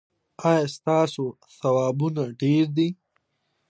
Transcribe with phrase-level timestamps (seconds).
[0.49, 1.25] ایا ستاسو
[1.57, 2.87] ثوابونه ډیر دي؟